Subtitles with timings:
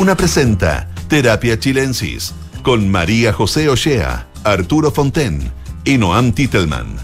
[0.00, 5.52] Duna presenta Terapia Chilensis con María José Ochea, Arturo Fonten
[5.84, 6.96] y Noam Titelman.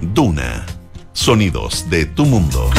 [0.00, 0.66] Duna.
[1.12, 2.72] Sonidos de tu mundo.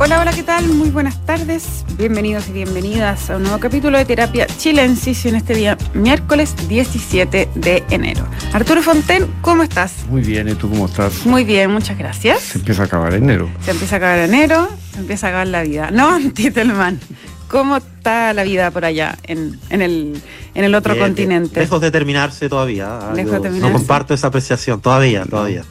[0.00, 0.66] Hola, hola, ¿qué tal?
[0.66, 1.84] Muy buenas tardes.
[1.96, 7.48] Bienvenidos y bienvenidas a un nuevo capítulo de Terapia Chilensis en este día miércoles 17
[7.54, 8.26] de enero.
[8.52, 10.06] Arturo Fonten, ¿cómo estás?
[10.08, 11.24] Muy bien, ¿y tú cómo estás?
[11.24, 12.40] Muy bien, muchas gracias.
[12.40, 13.48] Se empieza a acabar enero.
[13.64, 15.90] Se empieza a acabar enero, se empieza a acabar la vida.
[15.90, 17.00] No, Titelman,
[17.48, 20.20] ¿cómo está la vida por allá en, en el,
[20.54, 21.60] en el otro Bien, continente?
[21.60, 23.10] Lejos de terminarse todavía.
[23.14, 23.72] Lejos yo de terminarse.
[23.72, 25.64] No comparto esa apreciación, todavía, todavía.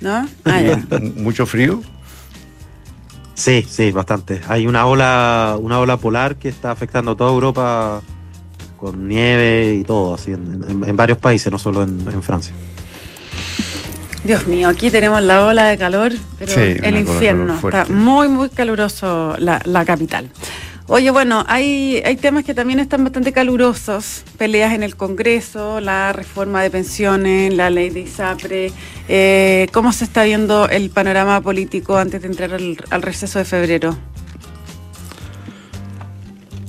[0.00, 0.28] ¿No?
[0.44, 0.82] Ah, ya.
[1.16, 1.82] Mucho frío.
[3.34, 4.40] Sí, sí, bastante.
[4.48, 8.00] Hay una ola, una ola polar que está afectando a toda Europa
[8.78, 12.54] con nieve y todo, así en, en- en varios países, no solo en, en Francia.
[14.22, 17.54] Dios mío, aquí tenemos la ola de calor, pero Sí, el infierno.
[17.56, 20.30] Está muy, muy caluroso la, la capital.
[20.86, 24.22] Oye, bueno, hay, hay temas que también están bastante calurosos.
[24.36, 28.70] Peleas en el Congreso, la reforma de pensiones, la ley de ISAPRE.
[29.08, 33.96] eh, ¿Cómo se está viendo el panorama político antes de entrar al, receso de febrero?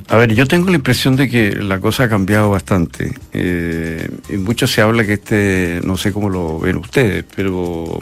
[0.07, 3.13] A ver, yo tengo la impresión de que la cosa ha cambiado bastante.
[3.33, 7.99] Eh, y mucho se habla que este, no sé cómo lo ven ustedes, pero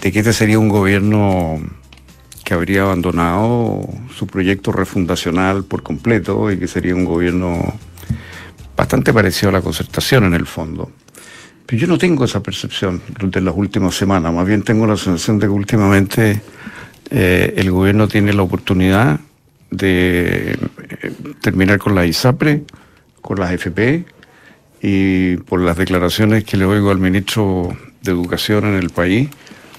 [0.00, 1.58] de que este sería un gobierno
[2.44, 7.74] que habría abandonado su proyecto refundacional por completo y que sería un gobierno
[8.76, 10.90] bastante parecido a la concertación en el fondo.
[11.66, 15.38] Pero yo no tengo esa percepción de las últimas semanas, más bien tengo la sensación
[15.38, 16.42] de que últimamente
[17.10, 19.20] eh, el gobierno tiene la oportunidad
[19.70, 22.64] de eh, terminar con la ISAPRE,
[23.20, 24.04] con las FP
[24.82, 29.30] y por las declaraciones que le oigo al ministro de Educación en el país,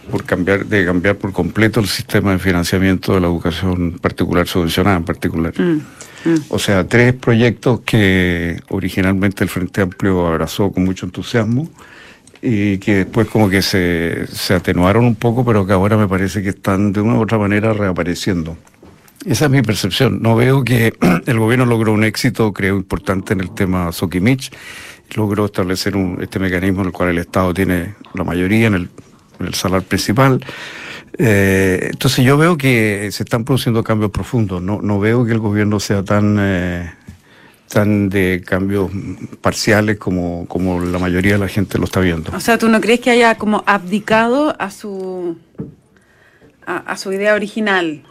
[0.10, 4.98] por cambiar, de cambiar por completo el sistema de financiamiento de la educación particular subvencionada
[4.98, 5.54] en particular.
[5.60, 5.82] Mm,
[6.30, 6.44] mm.
[6.50, 11.70] O sea, tres proyectos que originalmente el Frente Amplio abrazó con mucho entusiasmo
[12.42, 16.44] y que después como que se, se atenuaron un poco, pero que ahora me parece
[16.44, 18.56] que están de una u otra manera reapareciendo.
[19.26, 20.22] Esa es mi percepción.
[20.22, 20.94] No veo que
[21.26, 24.52] el gobierno logró un éxito, creo, importante en el tema Sokimich.
[25.16, 28.90] Logró establecer un, este mecanismo en el cual el Estado tiene la mayoría en el,
[29.40, 30.40] el salar principal.
[31.18, 34.62] Eh, entonces yo veo que se están produciendo cambios profundos.
[34.62, 36.92] No, no veo que el gobierno sea tan, eh,
[37.70, 38.92] tan de cambios
[39.42, 42.32] parciales como, como la mayoría de la gente lo está viendo.
[42.36, 45.38] O sea, ¿tú no crees que haya como abdicado a su,
[46.66, 48.04] a, a su idea original?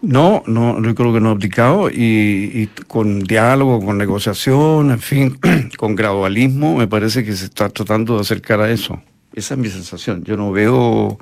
[0.00, 5.00] No, no, yo creo que no ha abdicado y, y con diálogo, con negociación, en
[5.00, 5.38] fin,
[5.78, 9.00] con gradualismo, me parece que se está tratando de acercar a eso.
[9.34, 10.22] Esa es mi sensación.
[10.24, 11.18] Yo no veo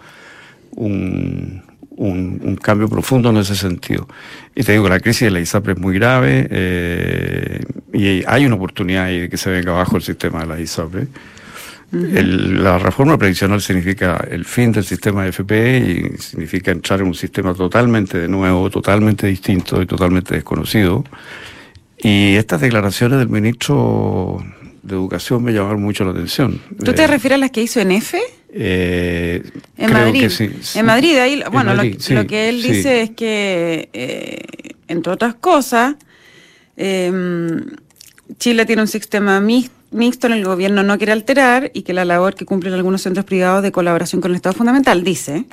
[0.76, 1.62] un,
[1.96, 4.06] un- un cambio profundo en ese sentido.
[4.54, 7.60] Y te digo, la crisis de la ISAPRE es muy grave eh,
[7.92, 11.06] y hay una oportunidad ahí de que se venga abajo el sistema de la ISAPRE.
[11.92, 15.78] El- la reforma previsional significa el fin del sistema de FP
[16.14, 21.04] y significa entrar en un sistema totalmente de nuevo, totalmente distinto y totalmente desconocido.
[21.98, 24.42] Y estas declaraciones del ministro
[24.82, 26.60] de Educación me llamaron mucho la atención.
[26.84, 28.20] ¿Tú te Eh, refieres a las que hizo en EFE?
[28.54, 29.42] eh,
[29.78, 30.20] En creo Madrid.
[30.22, 30.78] que sí, sí.
[30.78, 34.40] En Madrid, ahí, En bueno, lo- Madrid, lo, sí, que él dice es que, eh,
[34.88, 35.94] entre otras cosas,
[36.76, 37.60] eh,
[38.38, 42.34] Chile tiene un sistema mixto en el gobierno no quiere alterar y que la labor
[42.34, 45.44] que cumplen algunos centros privados de colaboración con el Estado es fundamental, dice.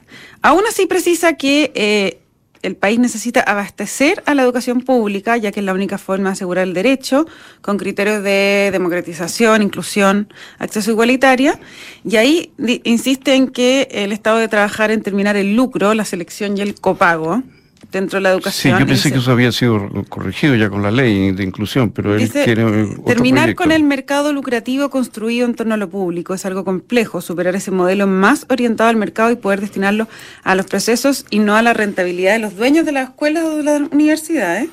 [0.42, 2.20] Aún así precisa que
[2.62, 6.34] el país necesita abastecer a la educación pública, ya que es la única forma de
[6.34, 7.26] asegurar el derecho,
[7.62, 11.60] con criterios de democratización, inclusión, acceso igualitaria.
[12.04, 12.52] Y ahí
[12.84, 16.76] insiste en que el Estado debe trabajar en terminar el lucro, la selección y el
[16.76, 17.44] copago
[17.92, 18.80] dentro de la Sí, educación.
[18.80, 22.14] yo pensé Dice- que eso había sido corregido ya con la ley de inclusión, pero
[22.14, 23.64] él Dice, tiene otro terminar proyecto.
[23.64, 27.72] con el mercado lucrativo construido en torno a lo público es algo complejo, superar ese
[27.72, 30.08] modelo más orientado al mercado y poder destinarlo
[30.44, 33.58] a los procesos y no a la rentabilidad de los dueños de las escuelas o
[33.58, 34.70] de las universidades.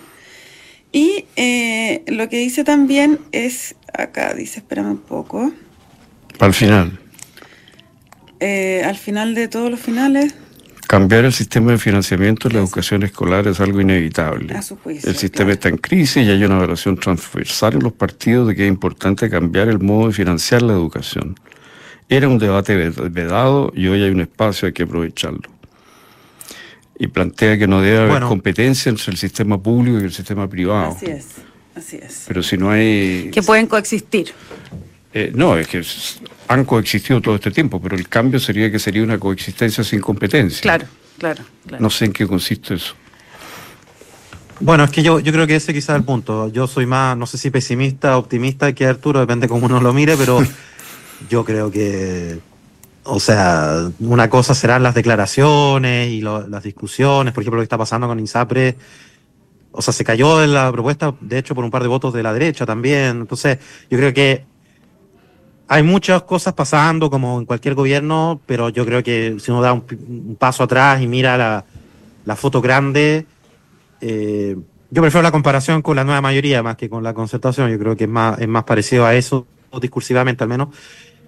[0.92, 5.52] Y eh, lo que dice también es, acá dice, espérame un poco,
[6.38, 6.98] Al final.
[8.40, 10.34] eh, al final de todos los finales,
[10.88, 14.54] Cambiar el sistema de financiamiento de la educación escolar es algo inevitable.
[14.54, 15.52] A su juicio, el sistema claro.
[15.54, 19.28] está en crisis y hay una evaluación transversal en los partidos de que es importante
[19.28, 21.34] cambiar el modo de financiar la educación.
[22.08, 25.40] Era un debate ved- vedado y hoy hay un espacio, hay que aprovecharlo.
[26.98, 28.28] Y plantea que no debe haber Bueno.
[28.28, 30.92] competencia entre el sistema público y el sistema privado.
[30.96, 31.26] así es,
[31.74, 32.24] así es.
[32.28, 33.30] Pero si no hay...
[33.32, 34.32] Que pueden coexistir.
[35.18, 35.82] Eh, no, es que
[36.48, 40.60] han coexistido todo este tiempo, pero el cambio sería que sería una coexistencia sin competencia.
[40.60, 40.84] Claro,
[41.16, 41.42] claro.
[41.66, 41.82] claro.
[41.82, 42.92] No sé en qué consiste eso.
[44.60, 46.52] Bueno, es que yo, yo creo que ese quizás es el punto.
[46.52, 50.18] Yo soy más, no sé si pesimista, optimista que Arturo, depende cómo uno lo mire,
[50.18, 50.38] pero
[51.30, 52.38] yo creo que,
[53.04, 57.68] o sea, una cosa serán las declaraciones y lo, las discusiones, por ejemplo, lo que
[57.68, 58.76] está pasando con INSAPRE,
[59.72, 62.22] o sea, se cayó en la propuesta, de hecho, por un par de votos de
[62.22, 63.22] la derecha también.
[63.22, 63.58] Entonces,
[63.88, 64.55] yo creo que
[65.68, 69.72] hay muchas cosas pasando, como en cualquier gobierno, pero yo creo que si uno da
[69.72, 71.64] un, un paso atrás y mira
[72.24, 73.26] la, foto grande,
[74.00, 74.56] eh,
[74.90, 77.70] yo prefiero la comparación con la nueva mayoría más que con la concertación.
[77.70, 79.46] Yo creo que es más, es más parecido a eso,
[79.80, 80.68] discursivamente al menos.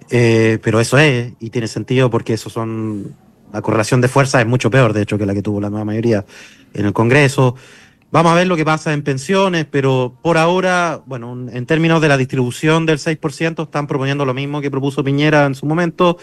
[0.09, 3.15] Eh, pero eso es, y tiene sentido porque eso son.
[3.51, 5.83] La correlación de fuerza es mucho peor, de hecho, que la que tuvo la nueva
[5.83, 6.23] mayoría
[6.73, 7.55] en el Congreso.
[8.11, 12.07] Vamos a ver lo que pasa en pensiones, pero por ahora, bueno, en términos de
[12.07, 16.17] la distribución del 6%, están proponiendo lo mismo que propuso Piñera en su momento.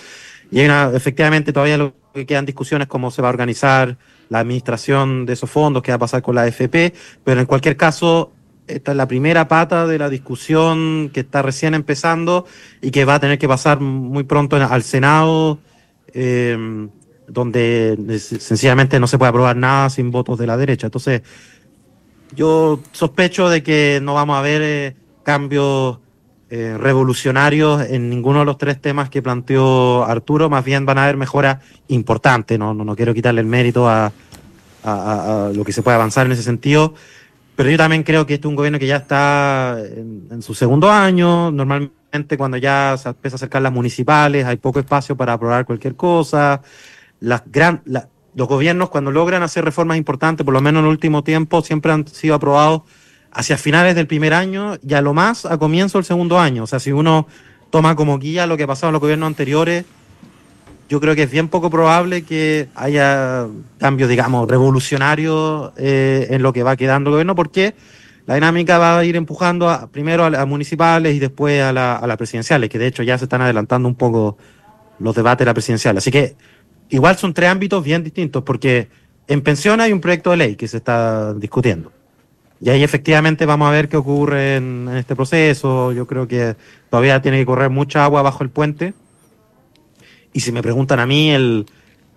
[0.50, 3.98] Y hay una, efectivamente todavía lo que quedan discusiones cómo se va a organizar
[4.28, 6.92] la administración de esos fondos, qué va a pasar con la AFP,
[7.22, 8.32] pero en cualquier caso,
[8.66, 12.46] esta es la primera pata de la discusión que está recién empezando
[12.82, 15.60] y que va a tener que pasar muy pronto al Senado,
[16.12, 16.88] eh,
[17.28, 20.86] donde sencillamente no se puede aprobar nada sin votos de la derecha.
[20.86, 21.22] Entonces,
[22.36, 25.98] yo sospecho de que no vamos a ver eh, cambios
[26.48, 31.04] eh, revolucionarios en ninguno de los tres temas que planteó Arturo, más bien van a
[31.04, 34.12] haber mejoras importantes, no, no, quiero quitarle el mérito a,
[35.52, 36.94] lo que se puede avanzar en ese sentido,
[37.56, 40.54] pero yo también creo que este es un gobierno que ya está en, en su
[40.54, 45.32] segundo año, normalmente cuando ya se empieza a acercar las municipales hay poco espacio para
[45.32, 46.62] aprobar cualquier cosa,
[47.18, 50.90] las gran, la, los gobiernos cuando logran hacer reformas importantes, por lo menos en el
[50.90, 52.82] último tiempo, siempre han sido aprobados
[53.32, 56.64] hacia finales del primer año y a lo más a comienzo del segundo año.
[56.64, 57.26] O sea, si uno
[57.70, 59.86] toma como guía lo que ha pasado en los gobiernos anteriores,
[60.90, 63.46] yo creo que es bien poco probable que haya
[63.78, 67.74] cambios, digamos, revolucionarios eh, en lo que va quedando el gobierno, porque
[68.26, 72.02] la dinámica va a ir empujando a, primero a las municipales y después a las
[72.02, 74.36] la presidenciales, que de hecho ya se están adelantando un poco
[74.98, 75.96] los debates de la presidencial.
[75.96, 76.36] Así que
[76.90, 78.88] igual son tres ámbitos bien distintos, porque
[79.28, 81.92] en pensión hay un proyecto de ley que se está discutiendo.
[82.60, 85.92] Y ahí efectivamente vamos a ver qué ocurre en, en, este proceso.
[85.92, 86.56] Yo creo que
[86.88, 88.94] todavía tiene que correr mucha agua bajo el puente.
[90.32, 91.66] Y si me preguntan a mí, el,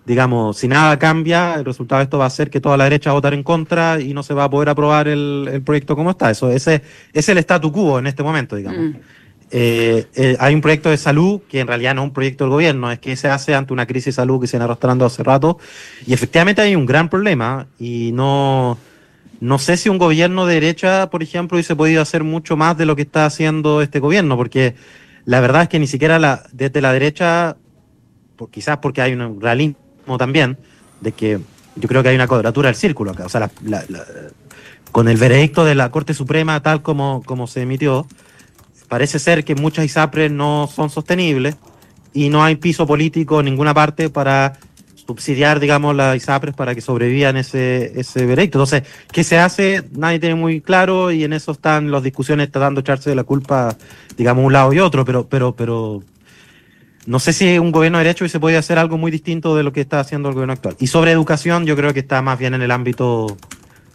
[0.06, 3.10] digamos, si nada cambia, el resultado de esto va a ser que toda la derecha
[3.10, 6.10] va a votar en contra y no se va a poder aprobar el, proyecto como
[6.10, 6.30] está.
[6.30, 8.80] Eso, es el statu quo en este momento, digamos.
[8.80, 8.94] Mm.
[9.52, 12.52] Eh, eh, hay un proyecto de salud que en realidad no es un proyecto del
[12.52, 15.22] gobierno, es que se hace ante una crisis de salud que se viene arrastrando hace
[15.22, 15.58] rato.
[16.06, 18.78] Y efectivamente hay un gran problema y no
[19.40, 22.84] no sé si un gobierno de derecha, por ejemplo, hubiese podido hacer mucho más de
[22.84, 24.74] lo que está haciendo este gobierno, porque
[25.24, 27.56] la verdad es que ni siquiera la, desde la derecha,
[28.36, 30.58] por, quizás porque hay un realismo también,
[31.00, 31.40] de que
[31.76, 33.24] yo creo que hay una cuadratura del círculo acá.
[33.24, 34.04] O sea, la, la,
[34.92, 38.06] con el veredicto de la Corte Suprema tal como, como se emitió,
[38.90, 41.56] parece ser que muchas ISAPRES no son sostenibles
[42.12, 44.58] y no hay piso político en ninguna parte para
[45.06, 48.58] subsidiar, digamos, las ISAPRES para que sobrevivan ese, ese veredicto.
[48.58, 48.82] Entonces,
[49.12, 49.84] ¿qué se hace?
[49.92, 53.22] Nadie tiene muy claro y en eso están las discusiones tratando de echarse de la
[53.22, 53.76] culpa,
[54.16, 56.02] digamos, un lado y otro, pero, pero, pero
[57.06, 59.72] no sé si un gobierno de derecho se puede hacer algo muy distinto de lo
[59.72, 60.74] que está haciendo el gobierno actual.
[60.80, 63.36] Y sobre educación, yo creo que está más bien en el ámbito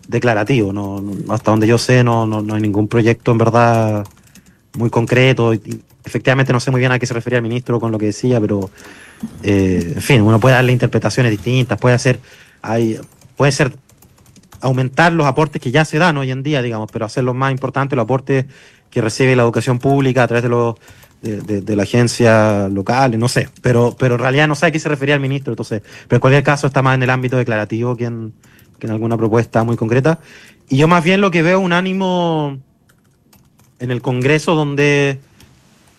[0.08, 4.06] declarativo, no hasta donde yo sé, no, no, no hay ningún proyecto en verdad
[4.78, 5.54] muy concreto.
[5.54, 8.06] Y, efectivamente no sé muy bien a qué se refería el ministro con lo que
[8.08, 8.70] decía, pero
[9.44, 12.20] eh, en fin, uno puede darle interpretaciones distintas, puede hacer,
[12.62, 13.00] hay,
[13.36, 13.76] puede ser
[14.62, 17.52] aumentar los aportes que ya se dan hoy en día, digamos, pero hacer los más
[17.52, 18.46] importantes, los aportes
[18.90, 20.76] que recibe la educación pública a través de los
[21.22, 24.78] de, de, la agencia local, no sé, pero, pero en realidad no sé a qué
[24.78, 27.96] se refería el ministro, entonces, pero en cualquier caso está más en el ámbito declarativo
[27.96, 28.34] que en,
[28.78, 30.20] que en alguna propuesta muy concreta.
[30.70, 32.60] Y yo más bien lo que veo un ánimo
[33.80, 35.20] en el Congreso donde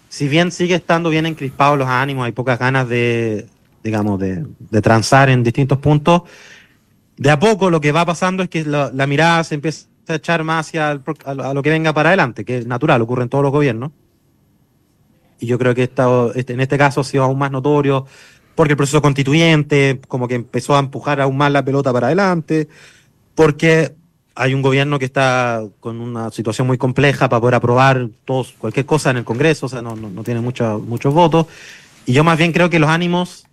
[0.08, 3.46] si bien sigue estando bien encrispados los ánimos, hay pocas ganas de,
[3.82, 4.46] digamos, de,
[4.82, 6.22] transar en distintos puntos,
[7.16, 10.14] de a poco lo que va pasando es que la, la mirada se empieza a
[10.14, 13.28] echar más hacia el, a, lo que venga para adelante, que es natural, ocurre en
[13.28, 13.92] todos los gobiernos.
[15.38, 18.06] Y yo creo que esta, este, en este caso ha sido aún más notorio,
[18.54, 22.68] porque el proceso constituyente como que empezó a empujar aún más la pelota para adelante,
[23.34, 23.94] porque
[24.36, 28.84] hay un gobierno que está con una situación muy compleja para poder aprobar todos, cualquier
[28.84, 31.46] cosa en el Congreso, o sea, no, tiene mucho, muchos votos.
[32.04, 33.46] Y yo más bien creo que los ánimos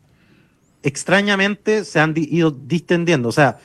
[0.84, 3.30] extrañamente se han ido distendiendo.
[3.30, 3.60] O sea,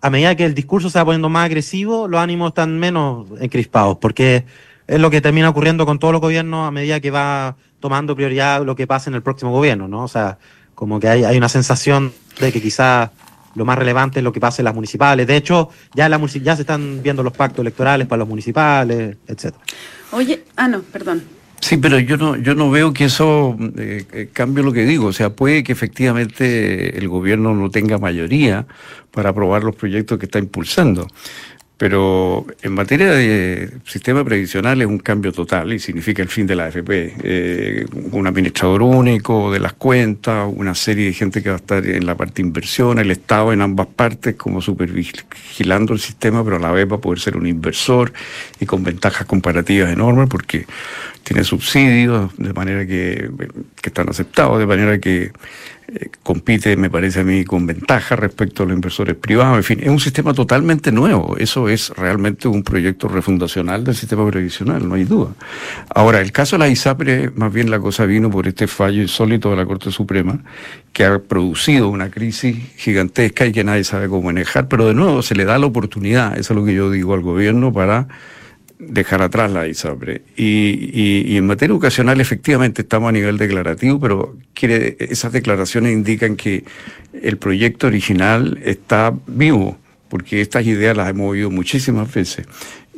[0.00, 3.98] a medida que el discurso se va poniendo más agresivo, los ánimos están menos encrispados,
[3.98, 4.44] porque
[4.88, 8.64] es lo que termina ocurriendo con todos los gobiernos a medida que va tomando prioridad
[8.64, 10.02] lo que pasa en el próximo gobierno, ¿no?
[10.02, 10.38] O sea,
[10.74, 13.10] como que hay una sensación de que quizás
[13.56, 15.26] lo más relevante es lo que pasa en las municipales.
[15.26, 19.64] De hecho, ya, la, ya se están viendo los pactos electorales para los municipales, etcétera.
[20.12, 21.22] Oye, ah, no, perdón.
[21.60, 25.06] Sí, pero yo no, yo no veo que eso eh, eh, cambie lo que digo.
[25.06, 28.66] O sea, puede que efectivamente el gobierno no tenga mayoría
[29.10, 31.08] para aprobar los proyectos que está impulsando.
[31.78, 36.56] Pero en materia de sistema previsional es un cambio total y significa el fin de
[36.56, 37.14] la AFP.
[37.22, 41.86] Eh, un administrador único de las cuentas, una serie de gente que va a estar
[41.86, 46.60] en la parte inversión, el Estado en ambas partes como supervigilando el sistema, pero a
[46.60, 48.10] la vez va a poder ser un inversor
[48.58, 50.64] y con ventajas comparativas enormes porque
[51.24, 53.30] tiene subsidios de manera que,
[53.82, 55.32] que están aceptados, de manera que
[56.22, 59.58] compite, me parece a mí, con ventaja respecto a los inversores privados.
[59.58, 61.36] En fin, es un sistema totalmente nuevo.
[61.38, 65.30] Eso es realmente un proyecto refundacional del sistema previsional, no hay duda.
[65.94, 69.50] Ahora, el caso de la ISAPRE, más bien la cosa vino por este fallo insólito
[69.50, 70.40] de la Corte Suprema,
[70.92, 75.22] que ha producido una crisis gigantesca y que nadie sabe cómo manejar, pero de nuevo
[75.22, 78.08] se le da la oportunidad, eso es lo que yo digo al gobierno, para
[78.78, 80.22] dejar atrás la ISAPRE.
[80.36, 86.64] Y, en materia educacional efectivamente estamos a nivel declarativo, pero quiere, esas declaraciones indican que
[87.22, 89.78] el proyecto original está vivo,
[90.08, 92.46] porque estas ideas las hemos oído muchísimas veces.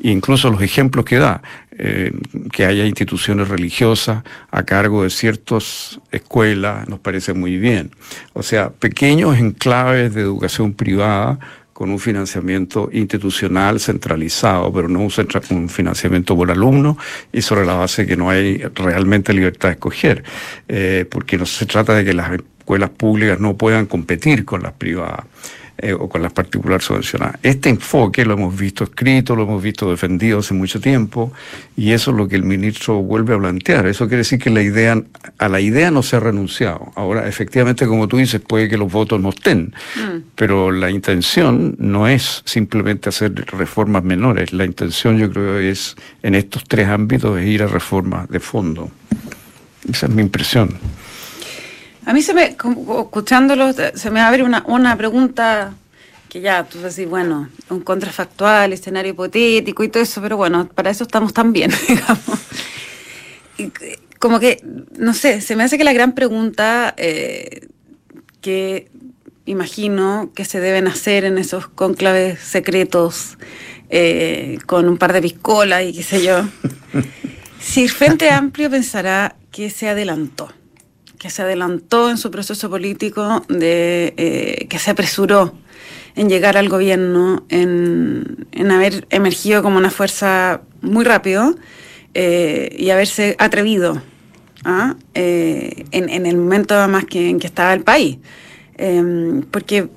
[0.01, 1.43] Incluso los ejemplos que da,
[1.73, 2.13] eh,
[2.53, 7.91] que haya instituciones religiosas a cargo de ciertas escuelas, nos parece muy bien.
[8.33, 11.39] O sea, pequeños enclaves de educación privada
[11.79, 16.99] con un financiamiento institucional centralizado, pero no un, financiamiento por alumno
[17.33, 20.25] y sobre la base que no hay realmente libertad de escoger,
[20.67, 24.73] eh, porque no se trata de que las escuelas públicas no puedan competir con las
[24.73, 25.25] privadas.
[25.81, 27.39] Eh, o con las particulares subvencionadas.
[27.41, 31.33] Este enfoque lo hemos visto escrito, lo hemos visto defendido hace mucho tiempo
[31.77, 33.87] y eso es lo que el ministro vuelve a plantear.
[33.87, 35.01] Eso quiere decir que la idea,
[35.39, 36.91] a la idea no se ha renunciado.
[36.97, 40.31] Ahora, efectivamente, como tú dices, puede que los votos no estén, mm.
[40.35, 44.53] pero la intención no es simplemente hacer reformas menores.
[44.53, 45.95] La intención, yo creo, es
[46.25, 48.91] en estos tres ámbitos es ir a reformas de fondo.
[49.89, 50.71] Esa es mi impresión.
[52.09, 55.75] A mí se me, escuchándolo, se me abre una, una pregunta
[56.31, 60.89] que ya, tú decís, bueno, un contrafactual, escenario hipotético y todo eso, pero bueno, para
[60.89, 62.23] eso estamos también, digamos.
[64.19, 64.65] como que,
[64.97, 67.69] no sé, se me hace que la gran pregunta eh,
[68.41, 68.89] que
[69.45, 73.37] imagino que se deben hacer en esos conclaves secretos
[73.91, 76.49] eh, con un par de piscolas y qué sé yo,
[77.61, 80.49] si el Frente Amplio pensará que se adelantó
[81.19, 85.53] que se adelantó en su proceso político, de, eh, que se apresuró
[86.15, 91.57] en llegar al gobierno, en, haber emergido como una fuerza muy rápido
[92.15, 94.03] eh, y haberse atrevido
[94.65, 94.97] ¿ah?
[95.15, 98.19] eh, en, el momento más que, en que estaba el país.
[98.77, 99.89] Em, porque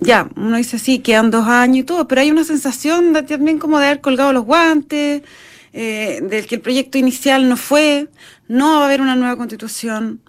[0.00, 3.58] ya, uno dice sí, quedan dos años y todo, pero hay una sensación de, también
[3.58, 5.22] como de haber colgado los guantes,
[5.72, 8.08] del que el proyecto inicial no fue,
[8.48, 10.22] no va a haber una nueva constitución,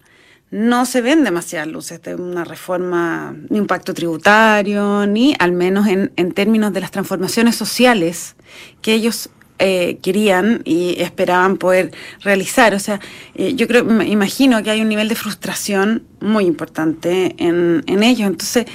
[0.49, 5.87] no se ven demasiadas luces de una reforma, ni un pacto tributario, ni al menos
[5.87, 8.35] en, términos de las transformaciones sociales
[8.81, 12.73] que ellos eh, querían y esperaban poder realizar.
[12.73, 13.01] O sea,
[13.35, 18.03] eh, yo creo, me imagino que hay un nivel de frustración muy importante en, en
[18.03, 18.27] ellos.
[18.27, 18.67] Entonces,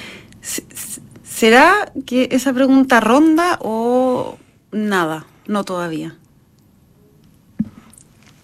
[1.23, 4.37] ¿será que esa pregunta ronda o
[4.71, 5.25] nada?
[5.47, 6.17] No todavía.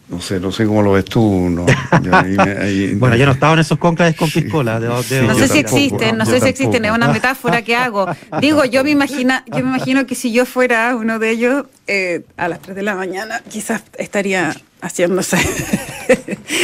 [0.10, 1.50] No sé, no sé cómo lo ves tú.
[1.50, 1.66] No.
[2.98, 4.80] bueno, yo no estaba en esos conclaves con piscola.
[4.80, 8.08] no sé si existen, no sé si existen, es una metáfora que hago.
[8.42, 12.24] Digo, yo me imagino, yo me imagino que si yo fuera uno de ellos, eh,
[12.38, 15.38] a las 3 de la mañana quizás estaría haciéndose.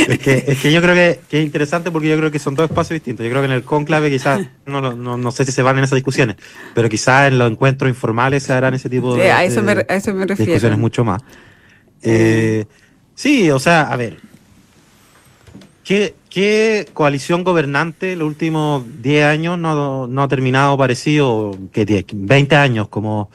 [0.07, 2.69] Es que, es que yo creo que, es interesante porque yo creo que son dos
[2.69, 3.23] espacios distintos.
[3.23, 5.83] Yo creo que en el conclave quizás, no, no, no sé si se van en
[5.83, 6.35] esas discusiones,
[6.73, 9.95] pero quizás en los encuentros informales se harán ese tipo de, a eso me, a
[9.95, 10.51] eso me refiero.
[10.51, 11.21] discusiones mucho más.
[12.01, 12.65] Eh,
[13.15, 14.17] Sí, o sea, a ver.
[15.83, 22.05] ¿Qué, qué coalición gobernante los últimos 10 años no, no, ha terminado parecido que 10,
[22.13, 22.87] 20 años?
[22.89, 23.29] Como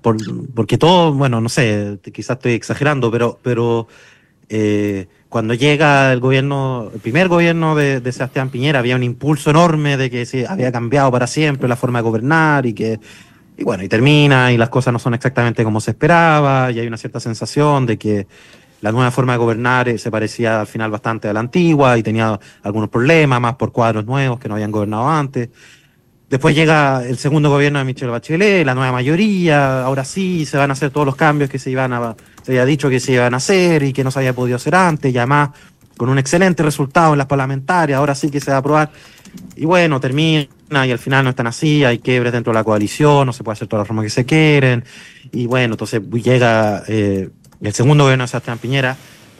[0.00, 0.16] por,
[0.54, 3.88] porque todo, bueno, no sé, quizás estoy exagerando, pero, pero
[4.48, 9.50] eh, cuando llega el gobierno, el primer gobierno de, de, Sebastián Piñera, había un impulso
[9.50, 13.00] enorme de que se había cambiado para siempre la forma de gobernar y que,
[13.58, 16.86] y bueno, y termina y las cosas no son exactamente como se esperaba y hay
[16.86, 18.26] una cierta sensación de que
[18.80, 22.02] la nueva forma de gobernar eh, se parecía al final bastante a la antigua y
[22.02, 25.50] tenía algunos problemas, más por cuadros nuevos que no habían gobernado antes.
[26.28, 30.70] Después llega el segundo gobierno de Michelle Bachelet, la nueva mayoría, ahora sí se van
[30.70, 33.34] a hacer todos los cambios que se iban a, se había dicho que se iban
[33.34, 35.50] a hacer y que no se había podido hacer antes, y además
[35.96, 38.90] con un excelente resultado en las parlamentarias, ahora sí que se va a aprobar.
[39.56, 43.26] Y bueno, termina y al final no están así, hay quiebres dentro de la coalición,
[43.26, 44.84] no se puede hacer todas las reformas que se quieren.
[45.32, 47.28] Y bueno, entonces llega eh,
[47.60, 48.96] el segundo gobierno de Sebastián Piñera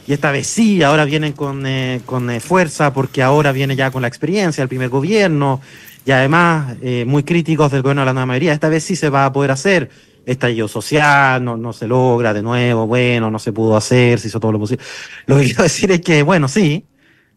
[0.07, 3.91] y esta vez sí, ahora vienen con, eh, con eh, fuerza porque ahora viene ya
[3.91, 5.61] con la experiencia del primer gobierno
[6.05, 8.53] y además eh, muy críticos del gobierno de la nueva mayoría.
[8.53, 9.91] Esta vez sí se va a poder hacer
[10.27, 14.41] estallido social, no, no se logra de nuevo, bueno, no se pudo hacer, se hizo
[14.41, 14.85] todo lo posible.
[15.27, 16.85] Lo que quiero decir es que, bueno, sí,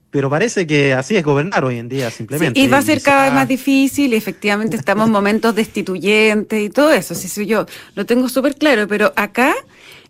[0.10, 2.60] pero parece que así es gobernar hoy en día simplemente.
[2.60, 6.70] y va a ser cada vez más difícil y efectivamente estamos en momentos destituyentes y
[6.70, 9.54] todo eso, sí, sí, yo lo tengo súper claro, pero acá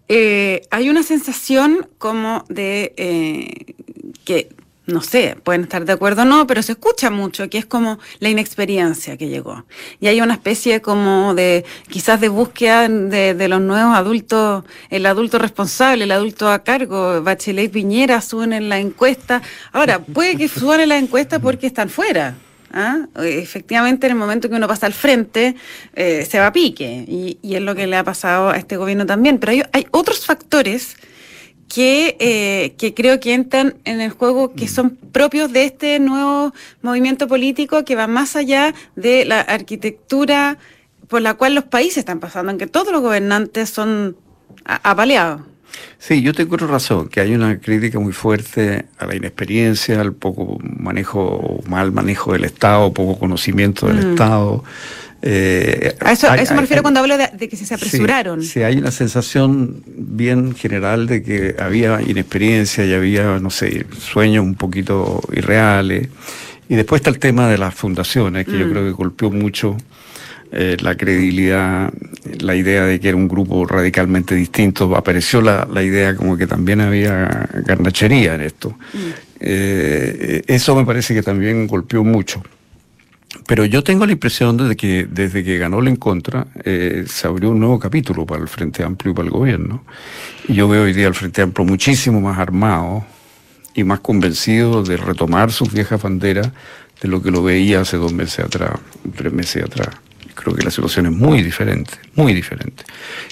[0.08, 3.76] eh, hay una sensación como de eh,
[4.26, 4.50] que,
[4.86, 8.00] no sé, pueden estar de acuerdo o no, pero se escucha mucho, que es como
[8.20, 9.66] la inexperiencia que llegó.
[10.02, 15.06] Y hay una especie como de, quizás de búsqueda de, de los nuevos adultos, el
[15.06, 19.42] adulto responsable, el adulto a cargo, Bachelet y Piñera suben en la encuesta.
[19.72, 22.36] Ahora, puede que suban en la encuesta porque están fuera.
[22.74, 23.08] ¿Ah?
[23.24, 25.56] Efectivamente, en el momento que uno pasa al frente,
[25.96, 28.78] eh, se va a pique, y, y, es lo que le ha pasado a este
[28.78, 29.38] gobierno también.
[29.38, 30.98] Pero hay, hay otros factores
[31.74, 36.54] que, eh, que creo que entran en el juego que son propios de este nuevo
[36.82, 40.60] movimiento político que va más allá de la arquitectura
[41.08, 44.18] por la cual los países están pasando, en que todos los gobernantes son
[44.66, 45.42] apaleados.
[45.98, 50.58] Sí, yo tengo razón, que hay una crítica muy fuerte a la inexperiencia, al poco
[50.62, 54.10] manejo, mal manejo del Estado, poco conocimiento del mm.
[54.12, 54.64] Estado.
[55.26, 58.42] Eh, a eso, eso me refiero cuando hablo de, que se apresuraron.
[58.42, 63.86] Sí, sí, hay una sensación bien general de que había inexperiencia y había, no sé,
[63.98, 66.10] sueños un poquito irreales.
[66.68, 68.72] Y después está el tema de las fundaciones, que yo mm.
[68.72, 69.78] creo que golpeó mucho
[70.56, 71.92] eh, la credibilidad,
[72.40, 74.96] la idea de que era un grupo radicalmente distinto.
[74.96, 78.70] Apareció la, la idea como que también había garnachería en esto.
[78.94, 78.98] Mm.
[79.40, 82.44] Eh, eso me parece que también golpeó mucho.
[83.48, 87.28] Pero yo tengo la impresión de que desde que ganó la en contra eh, se
[87.28, 89.84] abrió un nuevo capítulo para el Frente Amplio y para el gobierno.
[90.48, 93.06] Y yo veo hoy día al Frente Amplio muchísimo más armado
[93.74, 96.52] y más convencido de retomar sus viejas banderas
[97.02, 98.80] de lo que lo veía hace dos meses atrás,
[99.16, 99.90] tres meses atrás.
[100.34, 102.84] Creo que la situación es muy diferente, muy diferente.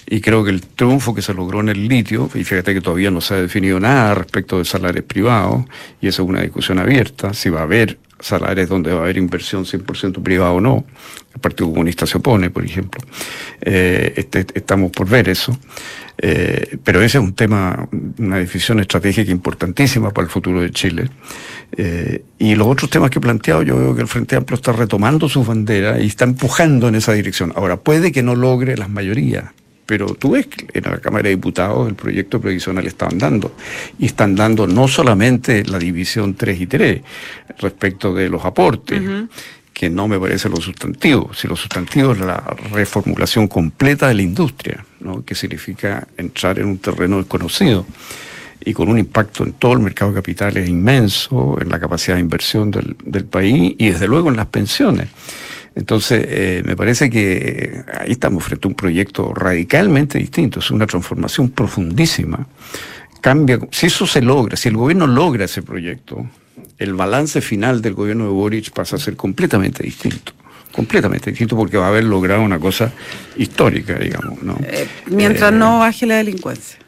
[0.08, 3.12] Y creo que el triunfo que se logró en el litio, y fíjate que todavía
[3.12, 5.66] no se ha definido nada respecto de salarios privados,
[6.02, 9.18] y eso es una discusión abierta, si va a haber salarios donde va a haber
[9.18, 10.86] inversión 100% privada o no.
[11.34, 13.02] El Partido Comunista se opone, por ejemplo.
[13.62, 15.58] Eh, este, estamos por ver eso.
[16.18, 17.88] Eh, pero ese es un tema,
[18.20, 21.10] una decisión estratégica importantísima para el futuro de Chile.
[21.76, 24.72] Eh, y los otros temas que he planteado, yo veo que el Frente Amplio está
[24.72, 27.54] retomando sus banderas y está empujando en esa dirección.
[27.56, 29.46] Ahora, puede que no logre las mayorías,
[29.92, 33.58] pero tú ves que en la Cámara de Diputados el proyecto previsional está andando.
[34.00, 37.02] Y están dando no solamente la división 3 y 3
[37.60, 39.02] respecto de los aportes,
[39.74, 42.38] que no me parece lo sustantivo, si lo sustantivo es la
[42.72, 45.26] reformulación completa de la industria, ¿no?
[45.26, 47.86] que significa entrar en un terreno desconocido
[48.64, 52.22] y con un impacto en todo el mercado de capitales inmenso, en la capacidad de
[52.22, 55.10] inversión del, del país y desde luego en las pensiones.
[55.76, 60.86] Entonces, eh, me parece que ahí estamos frente a un proyecto radicalmente distinto, es una
[60.86, 62.48] transformación profundísima.
[63.22, 66.26] Cambia, si eso se logra, si el gobierno logra ese proyecto,
[66.78, 70.34] el balance final del gobierno de Boric pasa a ser completamente distinto
[70.72, 72.92] completamente distinto porque va a haber logrado una cosa
[73.36, 74.42] histórica, digamos.
[74.42, 74.58] ¿no?
[74.64, 76.80] Eh, mientras no eh, baje la delincuencia.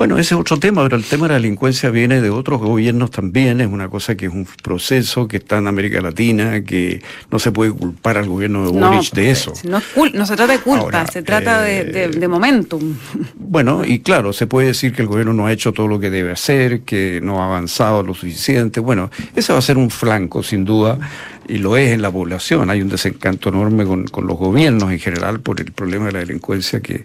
[0.00, 3.10] Bueno, ese es otro tema, pero el tema de la delincuencia viene de otros gobiernos
[3.10, 7.38] también, es una cosa que es un proceso que está en América Latina, que no
[7.38, 9.52] se puede culpar al gobierno de Boric de eso.
[9.62, 9.82] No,
[10.14, 12.94] no, se trata de culpa, se trata de, de, momentum.
[13.34, 16.08] Bueno, y claro, se puede decir que el gobierno no ha hecho todo lo que
[16.08, 18.80] debe hacer, que no ha avanzado lo suficiente.
[18.80, 20.98] Bueno, ese va a ser un flanco, sin duda,
[21.46, 22.70] y lo es en la población.
[22.70, 26.18] Hay un desencanto enorme con, con los gobiernos en general por el problema de la
[26.20, 27.04] delincuencia que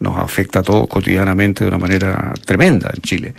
[0.00, 3.34] nos afecta a todos cotidianamente de una manera tremenda en Chile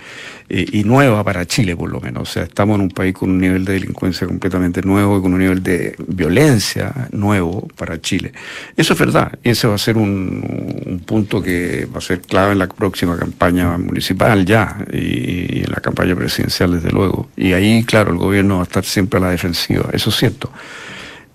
[0.48, 2.30] eh, y nueva para Chile por lo menos.
[2.30, 5.34] O sea, estamos en un país con un nivel de delincuencia completamente nuevo y con
[5.34, 8.32] un nivel de violencia nuevo para Chile.
[8.78, 12.22] Eso es verdad y ese va a ser un, un punto que va a ser
[12.22, 17.30] clave en la próxima campaña municipal ya y, y en la campaña presidencial desde luego.
[17.36, 20.52] Y ahí, claro, el gobierno va a estar siempre a la defensiva, eso es cierto.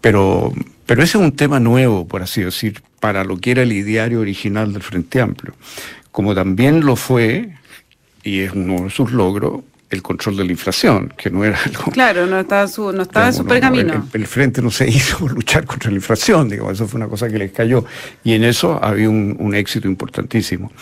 [0.00, 0.52] Pero
[0.86, 4.18] pero ese es un tema nuevo, por así decir, para lo que era el ideario
[4.18, 5.54] original del Frente Amplio.
[6.10, 7.50] Como también lo fue,
[8.24, 11.92] y es uno de sus logros, el control de la inflación, que no era algo...
[11.92, 14.08] Claro, no estaba, su, no estaba en su pergamino.
[14.12, 17.38] el, Frente no se hizo luchar contra la inflación, digamos, eso fue una cosa que
[17.38, 17.84] les cayó.
[18.24, 20.72] Y en eso había un, un éxito importantísimo.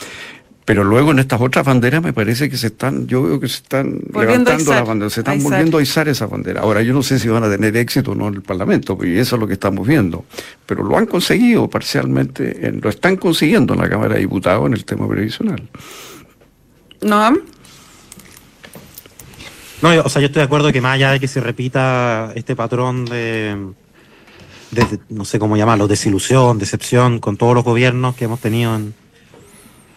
[0.64, 3.56] Pero luego en estas otras banderas me parece que se están, yo veo que se
[3.56, 6.62] están levantando las banderas, se están volviendo a izar esa bandera.
[6.62, 9.18] Ahora yo no sé si van a tener éxito o no en el Parlamento, y
[9.18, 10.24] eso es lo que estamos viendo.
[10.64, 14.86] Pero lo han conseguido parcialmente, lo están consiguiendo en la Cámara de Diputados en el
[14.86, 15.68] tema previsional.
[17.02, 17.30] ¿No?
[19.82, 22.56] No, o sea, yo estoy de acuerdo que más allá de que se repita este
[22.56, 23.54] patrón de,
[24.70, 28.94] de no sé cómo llamarlo, desilusión, decepción con todos los gobiernos que hemos tenido en,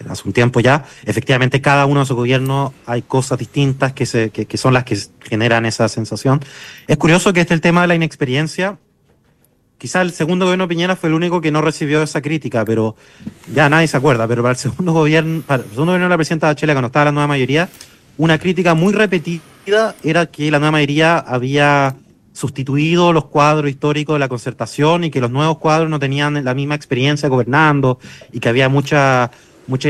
[0.09, 4.29] hace un tiempo ya, efectivamente cada uno de esos gobiernos hay cosas distintas que, se,
[4.29, 6.41] que, son las que generan esa sensación.
[6.87, 8.77] Es curioso que este el tema de la inexperiencia.
[9.77, 12.95] Quizá el segundo gobierno de Piñera fue el único que no recibió esa crítica, pero
[13.53, 14.27] ya nadie se acuerda.
[14.27, 17.05] Pero para el segundo gobierno, para el segundo gobierno de la presidenta Chile, cuando estaba
[17.05, 17.69] la nueva mayoría,
[18.17, 21.95] una crítica muy repetida era que la nueva mayoría había
[22.37, 26.53] sustituido los cuadros históricos de la concertación y que los nuevos cuadros no tenían la
[26.53, 27.97] misma experiencia gobernando
[28.31, 29.31] y que había mucha
[29.67, 29.89] mucha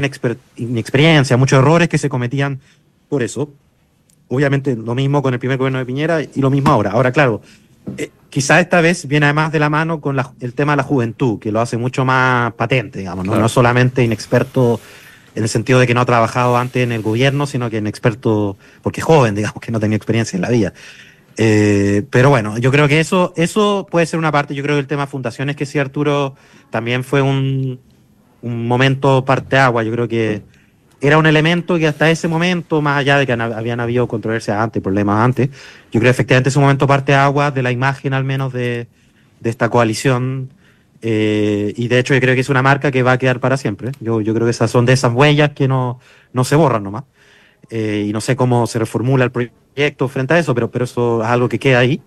[0.57, 2.59] inexperiencia, muchos errores que se cometían
[3.09, 3.51] por eso.
[4.27, 6.91] Obviamente lo mismo con el primer gobierno de Piñera y lo mismo ahora.
[6.91, 7.41] Ahora, claro,
[7.97, 11.39] eh, quizá esta vez viene además de la mano con el tema de la juventud,
[11.39, 13.35] que lo hace mucho más patente, digamos, ¿no?
[13.35, 14.79] no solamente inexperto
[15.35, 18.57] en el sentido de que no ha trabajado antes en el gobierno, sino que inexperto
[18.81, 20.73] porque es joven, digamos, que no tenía experiencia en la vida.
[21.39, 24.55] Eh, pero bueno, yo creo que eso, eso puede ser una parte.
[24.55, 26.35] Yo creo que el tema fundaciones, que sí, Arturo,
[26.71, 27.79] también fue un,
[28.41, 29.83] un momento parte agua.
[29.83, 30.41] Yo creo que
[30.99, 34.81] era un elemento que hasta ese momento, más allá de que habían habido controversias antes,
[34.81, 35.49] problemas antes,
[35.91, 38.87] yo creo que efectivamente es un momento parte agua de la imagen al menos de,
[39.39, 40.49] de esta coalición.
[41.01, 43.57] Eh, y de hecho yo creo que es una marca que va a quedar para
[43.57, 43.91] siempre.
[43.99, 45.99] Yo, yo creo que esas son de esas huellas que no,
[46.33, 47.03] no se borran nomás.
[47.69, 51.21] Eh, y no sé cómo se reformula el proyecto frente a eso, pero, pero eso
[51.21, 52.01] es algo que queda ahí.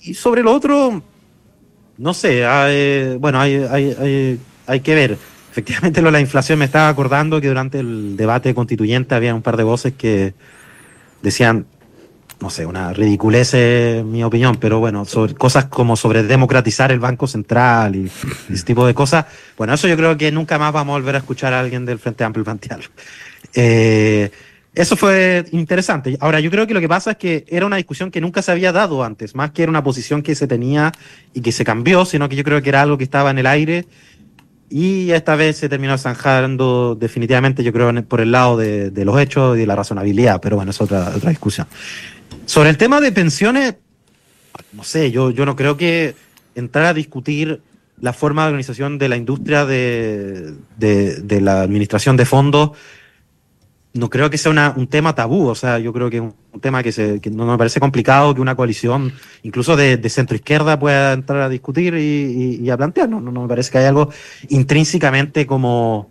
[0.00, 1.02] Y sobre lo otro,
[1.98, 4.40] no sé, hay, bueno, hay, hay hay
[4.80, 5.18] que ver.
[5.50, 9.42] Efectivamente, lo de la inflación me estaba acordando que durante el debate constituyente había un
[9.42, 10.34] par de voces que
[11.22, 11.66] decían,
[12.40, 17.00] no sé, una ridiculez en mi opinión, pero bueno, sobre cosas como sobre democratizar el
[17.00, 18.10] Banco Central y,
[18.52, 19.26] ese tipo de cosas.
[19.56, 21.98] Bueno, eso yo creo que nunca más vamos a volver a escuchar a alguien del
[21.98, 22.88] Frente Amplio plantearlo.
[23.54, 24.30] Eh,
[24.74, 26.16] eso fue interesante.
[26.20, 28.52] Ahora, yo creo que lo que pasa es que era una discusión que nunca se
[28.52, 30.92] había dado antes, más que era una posición que se tenía
[31.34, 33.46] y que se cambió, sino que yo creo que era algo que estaba en el
[33.46, 33.86] aire
[34.70, 39.56] y esta vez se terminó zanjando definitivamente, yo creo, por el lado de, los hechos
[39.56, 41.66] y de la razonabilidad, pero bueno, es otra, otra discusión.
[42.44, 43.76] Sobre el tema de pensiones,
[44.72, 46.14] no sé, yo, yo no creo que
[46.54, 47.60] entrar a discutir
[48.00, 52.72] la forma de organización de la industria de, de la administración de fondos
[53.98, 56.82] no creo que sea un tema tabú, o sea, yo creo que es un tema
[56.82, 61.42] que, se, no me parece complicado que una coalición, incluso de, centro izquierda, pueda entrar
[61.42, 63.08] a discutir y, a plantear.
[63.08, 64.10] No, no, me parece que haya algo
[64.48, 66.10] intrínsecamente como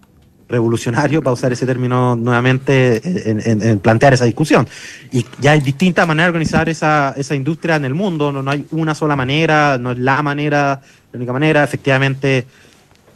[0.50, 4.68] revolucionario, para usar ese término nuevamente, en, plantear esa discusión.
[5.12, 8.52] Y ya hay distintas maneras de organizar esa, esa industria en el mundo, no, no
[8.52, 12.46] hay una sola manera, no es la manera, la única manera, efectivamente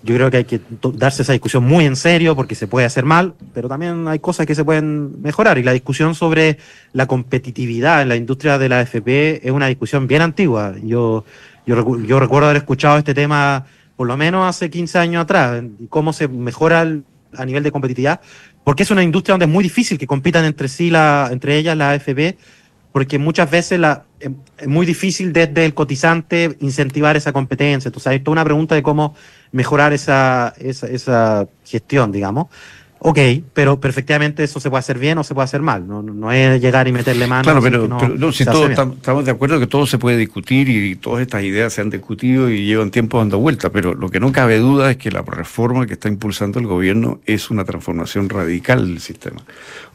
[0.03, 0.59] yo creo que hay que
[0.93, 4.45] darse esa discusión muy en serio porque se puede hacer mal, pero también hay cosas
[4.45, 5.57] que se pueden mejorar.
[5.57, 6.57] Y la discusión sobre
[6.93, 10.73] la competitividad en la industria de la AFP es una discusión bien antigua.
[10.83, 11.25] Yo,
[11.65, 16.11] yo, yo recuerdo haber escuchado este tema por lo menos hace 15 años atrás, cómo
[16.13, 18.19] se mejora a nivel de competitividad,
[18.63, 21.77] porque es una industria donde es muy difícil que compitan entre sí, la, entre ellas
[21.77, 22.35] la AFP,
[22.91, 24.05] porque muchas veces la,
[24.57, 27.89] es muy difícil desde el cotizante incentivar esa competencia.
[27.89, 29.15] Entonces hay toda una pregunta de cómo
[29.51, 32.47] mejorar esa, esa, esa gestión, digamos.
[33.03, 33.17] Ok,
[33.55, 35.87] pero perfectamente eso se puede hacer bien o se puede hacer mal.
[35.87, 37.41] No, no es llegar y meterle mano.
[37.41, 41.23] Claro, pero, no, si todos estamos de acuerdo que todo se puede discutir y todas
[41.23, 44.59] estas ideas se han discutido y llevan tiempo dando vuelta, pero lo que no cabe
[44.59, 48.99] duda es que la reforma que está impulsando el gobierno es una transformación radical del
[48.99, 49.41] sistema.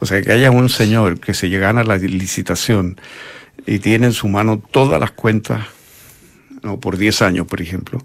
[0.01, 2.97] O sea, que haya un señor que se gana la licitación
[3.67, 5.67] y tiene en su mano todas las cuentas
[6.63, 6.79] ¿no?
[6.79, 7.99] por 10 años, por ejemplo,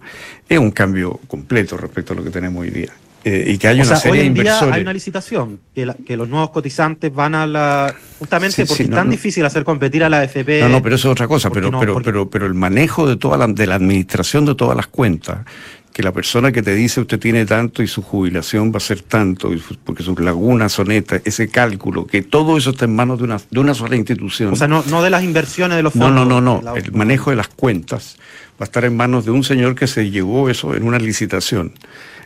[0.47, 2.91] es un cambio completo respecto a lo que tenemos hoy día.
[3.23, 6.27] Eh, y que hay una serie hoy en día hay una licitación, que, que, los
[6.27, 7.93] nuevos cotizantes van a la...
[8.17, 10.61] Justamente porque es tan difícil hacer competir a la FP...
[10.61, 13.37] No, no, pero eso es otra cosa, pero, pero, pero, pero el manejo de, toda
[13.37, 15.45] la, de la administración de todas las cuentas,
[15.93, 19.01] que la persona que te dice usted tiene tanto y su jubilación va a ser
[19.01, 19.51] tanto,
[19.83, 23.37] porque sus lagunas son estas, ese cálculo, que todo eso está en manos de una,
[23.49, 24.53] de una sola institución.
[24.53, 26.11] O sea, no, no de las inversiones de los fondos.
[26.11, 26.75] No, no, no, no.
[26.75, 28.17] El manejo de las cuentas
[28.53, 31.73] va a estar en manos de un señor que se llevó eso en una licitación.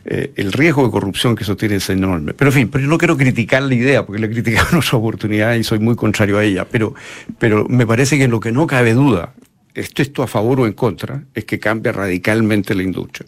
[0.07, 2.35] Eh, el riesgo de corrupción que eso tiene es enorme.
[2.35, 4.77] Pero en fin, pero yo no quiero criticar la idea, porque le he criticado en
[4.77, 6.93] otra oportunidad y soy muy contrario a ella, pero,
[7.39, 9.33] pero me parece que en lo que no cabe duda,
[9.75, 13.27] esto, esto a favor o en contra, es que cambia radicalmente la industria.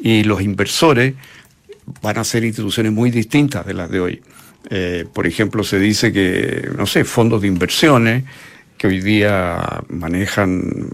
[0.00, 1.14] Y los inversores
[2.00, 4.22] van a ser instituciones muy distintas de las de hoy.
[4.68, 8.24] Eh, por ejemplo, se dice que, no sé, fondos de inversiones
[8.78, 10.88] que hoy día manejan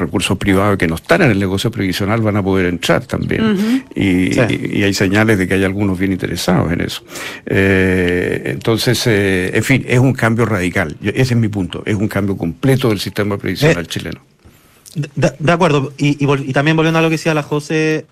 [0.00, 3.84] recursos privados que no están en el negocio previsional van a poder entrar también.
[3.94, 4.38] y,
[4.82, 7.04] hay señales de que hay algunos bien interesados en eso.
[7.46, 10.96] Eh, entonces, eh, en fin, es un cambio radical.
[11.02, 11.82] ese es mi punto.
[11.86, 14.20] Es un cambio completo del sistema previsional chileno.
[15.14, 15.92] De, acuerdo.
[15.98, 18.06] Y, y, también volviendo a lo que decía la José,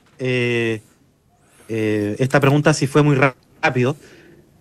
[1.69, 3.97] esta pregunta si fue muy rápido.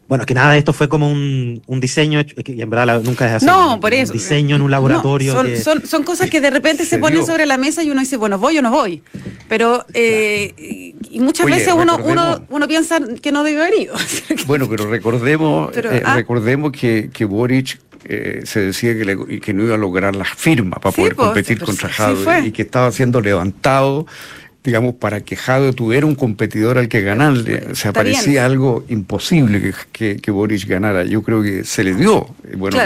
[0.08, 3.46] Bueno, que nada, esto fue como un, un diseño, y en verdad nunca es así.
[3.46, 4.14] No, por eso.
[4.14, 5.34] Un diseño en un laboratorio.
[5.62, 8.38] son, son, cosas que de repente se, ponen sobre la mesa y uno dice, bueno,
[8.40, 9.04] voy o no voy.
[9.50, 13.96] Pero, eh, y muchas veces uno, uno, uno piensa que no debe haber ido.
[14.48, 16.16] bueno, pero recordemos, eh, ah.
[16.16, 20.80] recordemos que, que Boric eh, se decía que, que, no iba a lograr las firmas
[20.80, 24.06] para poder pues, competir contra Jadwe y que estaba siendo levantado
[24.68, 27.68] digamos, para que Jado tuviera un competidor al que ganarle.
[27.72, 31.06] O sea, parecía algo imposible que, que, Boris ganara.
[31.06, 32.28] Yo creo que se le dio.
[32.58, 32.78] Bueno,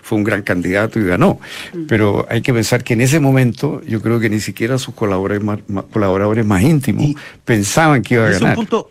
[0.00, 1.38] fue un gran candidato y ganó.
[1.74, 1.84] Mm.
[1.86, 5.44] Pero hay que pensar que en ese momento yo creo que ni siquiera sus colaboradores
[5.44, 7.14] más, colaboradores más íntimos
[7.44, 8.54] pensaban que iba a ganar.
[8.54, 8.90] punto,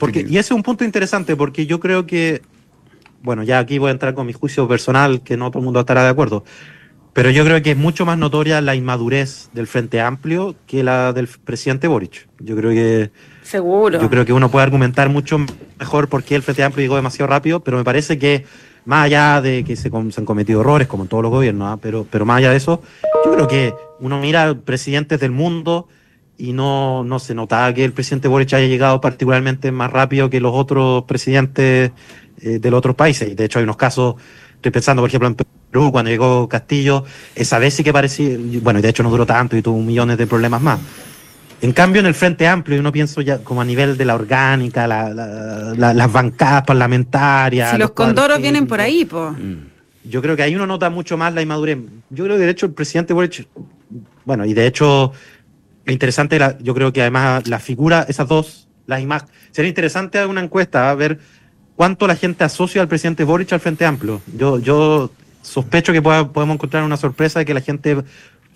[0.00, 2.42] porque, Y ese es un punto interesante porque yo creo que,
[3.22, 5.78] bueno, ya aquí voy a entrar con mi juicio personal, que no todo el mundo
[5.78, 6.42] estará de acuerdo.
[7.16, 11.14] Pero yo creo que es mucho más notoria la inmadurez del Frente Amplio que la
[11.14, 12.28] del presidente Boric.
[12.40, 13.10] Yo creo que.
[13.40, 13.98] Seguro.
[14.02, 15.38] Yo creo que uno puede argumentar mucho
[15.78, 18.44] mejor por qué el Frente Amplio llegó demasiado rápido, pero me parece que,
[18.84, 21.78] más allá de que se, han cometido errores, como en todos los gobiernos, ¿ah?
[21.80, 22.82] pero, pero más allá de eso,
[23.24, 25.88] yo creo que uno mira presidentes del mundo
[26.36, 30.38] y no, no se notaba que el presidente Boric haya llegado particularmente más rápido que
[30.38, 31.92] los otros presidentes
[32.42, 33.34] eh, de los otros países.
[33.34, 34.16] De hecho, hay unos casos
[34.66, 35.36] Estoy pensando, por ejemplo, en
[35.92, 39.56] Cuando llegó Castillo, esa vez sí que parecía, bueno, y de hecho no duró tanto
[39.56, 40.80] y tuvo millones de problemas más.
[41.62, 44.86] En cambio, en el Frente Amplio, uno pienso ya como a nivel de la orgánica,
[44.86, 47.70] las bancadas parlamentarias.
[47.70, 49.32] Si los, condoros vienen por ahí, pues.
[50.04, 51.78] Yo creo que ahí uno nota mucho más la inmadurez.
[52.10, 53.48] Yo creo que de hecho el presidente Boric,
[54.24, 55.12] bueno, y de hecho,
[55.84, 60.42] lo interesante, yo creo que además la figura, esas dos, las imágenes, sería interesante una
[60.42, 61.18] encuesta, a ver
[61.74, 64.20] cuánto la gente asocia al presidente Boric al Frente Amplio.
[64.36, 65.10] Yo, yo
[65.46, 67.96] sospecho que podemos encontrar una sorpresa de que la gente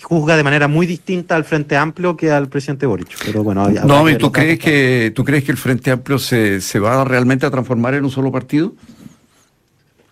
[0.03, 3.09] juzga de manera muy distinta al Frente Amplio que al presidente Boric.
[3.25, 7.05] Pero bueno, no, ¿tú crees, que, ¿tú crees que el Frente Amplio se, se va
[7.05, 8.75] realmente a transformar en un solo partido?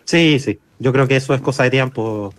[0.05, 0.59] Sí, sí.
[0.79, 2.33] Yo creo que eso es cosa de tiempo.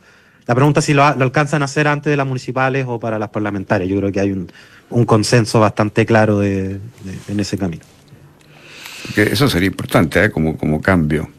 [0.45, 3.29] La pregunta es si lo, alcanzan a hacer antes de las municipales o para las
[3.29, 3.89] parlamentarias.
[3.89, 4.51] Yo creo que hay un,
[4.89, 6.79] un consenso bastante claro de,
[7.27, 7.83] en ese camino
[9.15, 10.31] eso sería importante ¿eh?
[10.31, 11.29] como, como cambio.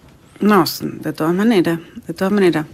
[0.41, 2.67] No, de todas maneras, de todas maneras.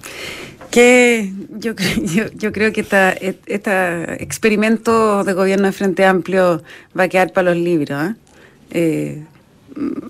[0.70, 6.62] Que yo, yo, yo creo que este experimento de gobierno de Frente Amplio
[6.98, 8.10] va a quedar para los libros.
[8.10, 8.14] ¿eh?
[8.70, 9.24] Eh,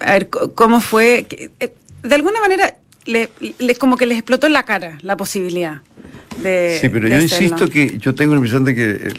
[0.01, 1.27] a ver, ¿cómo fue?
[2.03, 3.31] De alguna manera, le,
[3.79, 5.83] como que les explotó en la cara la posibilidad
[6.43, 6.79] de.
[6.81, 9.13] Sí, pero yo insisto que yo tengo la impresión de que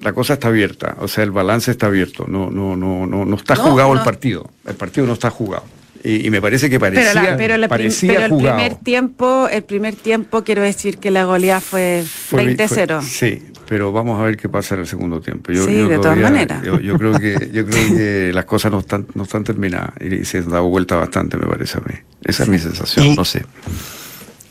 [0.00, 3.36] la cosa está abierta, o sea, el balance está abierto, no, no, no, no, no
[3.36, 5.64] está jugado el partido, el partido no está jugado.
[6.04, 11.10] Y, me parece que parecía, pero, el primer tiempo, el primer tiempo quiero decir que
[11.10, 13.02] la goleada fue, 20-0.
[13.02, 15.52] Sí, pero vamos a ver qué pasa en el segundo tiempo.
[15.52, 16.62] Yo, sí, de todas maneras.
[16.62, 20.38] Yo, creo que, yo creo que las cosas no están, no están terminadas y se
[20.38, 21.94] han dado vuelta bastante, me parece a mí.
[22.22, 23.44] Esa es mi sensación, no sé.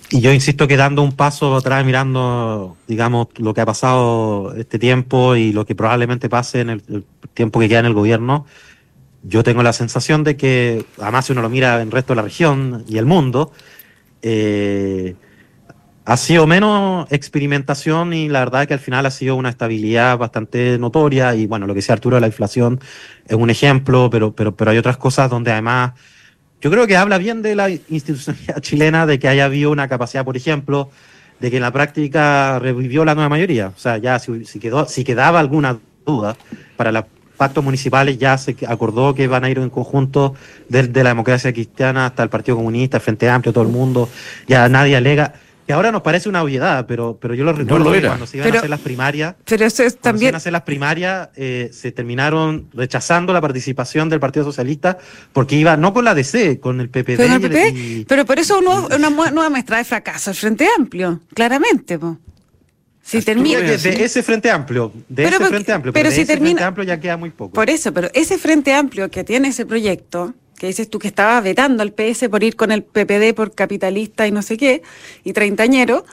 [0.10, 4.80] Y yo insisto que dando un paso atrás, mirando, digamos, lo que ha pasado este
[4.80, 8.46] tiempo y lo que probablemente pase en el, tiempo que queda en el gobierno,
[9.24, 12.18] yo tengo la sensación de que, además si uno lo mira en el resto de
[12.18, 13.52] la región y el mundo,
[14.22, 15.16] eh,
[16.06, 20.18] ha sido menos experimentación y la verdad es que al final ha sido una estabilidad
[20.18, 22.80] bastante notoria y bueno, lo que decía Arturo de la inflación
[23.28, 25.94] es un ejemplo, pero, pero, pero hay otras cosas donde además
[26.60, 30.26] yo creo que habla bien de la institucionalidad chilena, de que haya habido una capacidad,
[30.26, 30.90] por ejemplo,
[31.40, 33.68] de que en la práctica revivió la nueva mayoría.
[33.68, 36.36] O sea, ya si, quedó, si quedaba alguna duda
[36.76, 37.06] para los
[37.38, 40.36] pactos municipales, ya se acordó que van a ir en conjunto
[40.68, 44.10] desde la democracia cristiana hasta el Partido Comunista, el Frente Amplio, todo el mundo.
[44.48, 45.34] Ya nadie alega
[45.68, 48.58] que ahora nos parece una obviedad, pero, pero yo lo recuerdo cuando se iban a
[48.58, 49.36] hacer las primarias.
[49.44, 50.20] Pero eso es también.
[50.20, 54.98] Se iban a hacer las primarias, eh, se terminaron rechazando la participación del Partido Socialista
[55.34, 57.18] porque iba no con la DC, con el PPD.
[57.18, 62.00] Pero, pero por eso uno, una nueva muestra de fracaso el Frente Amplio, claramente.
[63.08, 66.86] Si termina de, ese frente amplio, de ese frente amplio, pero, si termina, frente amplio
[66.88, 67.54] ya queda muy poco.
[67.54, 71.40] Por eso, pero ese frente amplio que tiene ese proyecto, que dices tú que estaba
[71.40, 74.82] vetando al PS por ir con el PPD por capitalista y no sé qué,
[75.24, 76.06] y treintañero,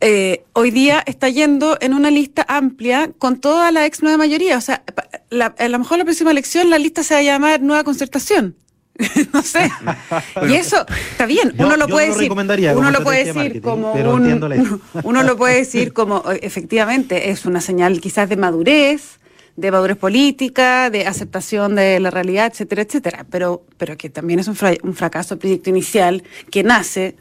[0.00, 4.56] eh, hoy día está yendo en una lista amplia con toda la ex nueva mayoría.
[4.56, 4.84] O sea,
[5.30, 8.54] la, a lo mejor la próxima elección la lista se va a llamar Nueva Concertación.
[9.32, 9.70] no sé.
[10.48, 11.54] y eso está bien.
[11.58, 12.30] Uno lo puede decir.
[12.76, 18.00] Uno lo puede decir como un, uno lo puede decir como efectivamente es una señal
[18.00, 19.18] quizás de madurez,
[19.56, 23.26] de madurez política, de aceptación de la realidad, etcétera, etcétera.
[23.30, 27.16] Pero, pero que también es un, un fracaso proyecto inicial que nace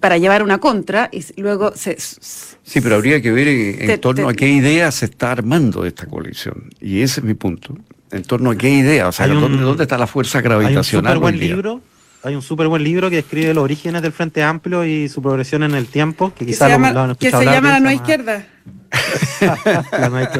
[0.00, 1.96] para llevar una contra y luego se...
[1.98, 6.70] Sí, pero habría que ver en, torno a qué idea se está armando esta coalición.
[6.80, 7.76] Y ese es mi punto.
[8.10, 11.12] En torno a qué idea, o sea, ¿dónde, está la fuerza gravitacional?
[11.12, 11.80] Hay un buen libro,
[12.22, 15.62] hay un súper buen libro que describe los orígenes del Frente Amplio y su progresión
[15.62, 18.46] en el tiempo, que quizás lo, Que se llama La Nueva Izquierda.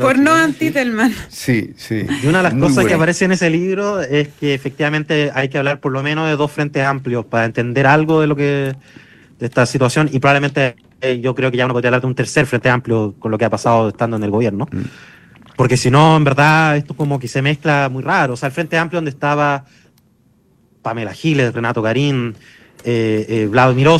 [0.00, 1.14] Por no Antitelman.
[1.28, 2.06] Sí, sí.
[2.22, 5.58] Y una de las cosas que aparece en ese libro es que efectivamente hay que
[5.58, 8.74] hablar por lo menos de dos frentes amplios para entender algo de lo que
[9.38, 12.14] de esta situación y probablemente eh, yo creo que ya uno podría hablar de un
[12.14, 14.66] tercer frente amplio con lo que ha pasado estando en el gobierno.
[14.70, 14.82] Mm.
[15.58, 18.32] Porque si no, en verdad, esto como que se mezcla muy raro.
[18.32, 19.66] O sea, el frente amplio donde estaba
[20.80, 22.34] Pamela Giles, Renato Garín,
[22.84, 23.98] eh, eh Vladimir no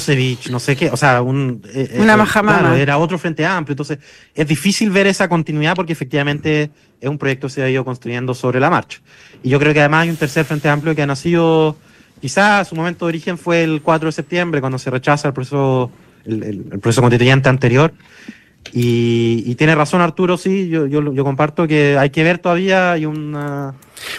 [0.61, 3.75] sé qué, o sea, un, eh, una claro, era otro frente amplio.
[3.75, 3.99] Entonces,
[4.35, 8.33] es difícil ver esa continuidad porque efectivamente es un proyecto que se ha ido construyendo
[8.33, 9.01] sobre la marcha.
[9.43, 11.77] Y yo creo que además hay un tercer frente amplio que ha nacido
[12.21, 15.91] Quizás su momento de origen fue el 4 de septiembre, cuando se rechaza el proceso,
[16.25, 17.93] el, proceso constituyente anterior.
[18.73, 23.07] Y, tiene razón Arturo, sí, yo, yo, yo, comparto que hay que ver todavía, hay
[23.07, 23.75] una...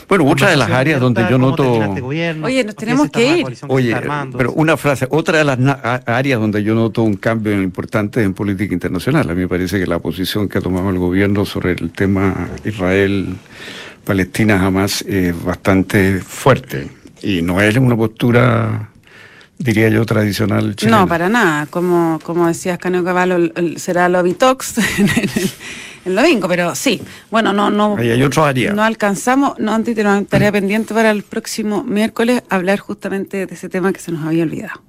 [0.08, 1.84] Bueno, otra de las áreas donde yo noto...
[1.84, 3.46] Este Oye, nos tenemos que ir.
[3.68, 3.96] Oye,
[4.38, 5.60] pero una frase, otra de las
[6.06, 9.88] áreas donde yo noto un cambio importante en política internacional, a mí me parece que
[9.88, 16.90] la posición que ha tomado el gobierno sobre el tema Israel-Palestina jamás es bastante fuerte.
[17.22, 18.89] Y no es una postura,
[19.60, 21.02] diría yo, tradicional chilena.
[21.02, 21.68] No, para nada.
[21.68, 23.38] Como, como decías, Caneo Caballo,
[23.78, 25.10] será talks en
[26.06, 27.02] el domingo, pero sí.
[27.30, 27.98] Bueno, no, no.
[27.98, 28.74] hay otro área.
[28.74, 33.70] No alcanzamos, no, antes una tarea pendiente para el próximo miércoles hablar justamente de ese
[33.70, 34.82] tema que se nos había olvidado.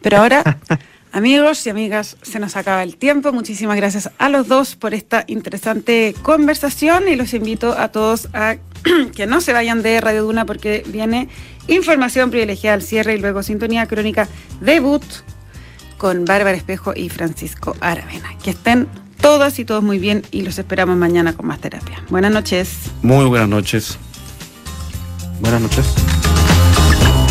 [0.00, 0.58] Pero ahora.
[1.12, 3.34] Amigos y amigas, se nos acaba el tiempo.
[3.34, 8.56] Muchísimas gracias a los dos por esta interesante conversación y los invito a todos a
[9.14, 11.28] que no se vayan de Radio Duna porque viene
[11.68, 14.26] información privilegiada al cierre y luego sintonía crónica
[14.62, 15.04] debut
[15.98, 18.30] con Bárbara Espejo y Francisco Aravena.
[18.42, 18.88] Que estén
[19.20, 22.02] todas y todos muy bien y los esperamos mañana con más terapia.
[22.08, 22.90] Buenas noches.
[23.02, 23.98] Muy buenas noches.
[25.40, 25.94] Buenas noches.